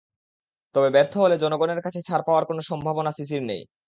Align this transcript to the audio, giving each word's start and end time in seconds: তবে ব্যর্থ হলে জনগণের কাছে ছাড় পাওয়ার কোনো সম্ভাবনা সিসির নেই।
তবে 0.75 0.89
ব্যর্থ 0.95 1.13
হলে 1.17 1.35
জনগণের 1.37 1.79
কাছে 1.85 1.99
ছাড় 2.01 2.23
পাওয়ার 2.27 2.43
কোনো 2.49 2.61
সম্ভাবনা 2.69 3.11
সিসির 3.17 3.43
নেই। 3.43 3.61